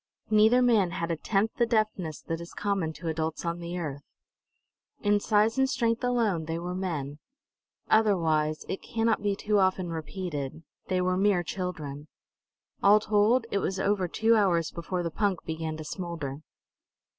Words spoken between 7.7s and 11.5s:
otherwise it cannot too often be repeated they were mere